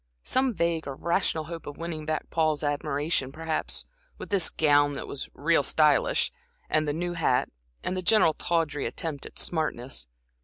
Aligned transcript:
Some 0.23 0.55
vague, 0.55 0.87
irrational 0.87 1.43
hope 1.43 1.67
of 1.67 1.77
winning 1.77 2.07
back 2.07 2.27
Paul's 2.31 2.63
admiration, 2.63 3.31
perhaps, 3.31 3.85
with 4.17 4.29
this 4.31 4.49
gown 4.49 4.93
that 4.93 5.05
was 5.07 5.29
"real 5.35 5.61
stylish," 5.61 6.31
and 6.71 6.87
the 6.87 6.91
new 6.91 7.13
hat, 7.13 7.49
and 7.83 7.95
the 7.95 8.01
general, 8.01 8.33
tawdry 8.33 8.87
attempt 8.87 9.27
at 9.27 9.37
smartness. 9.37 10.07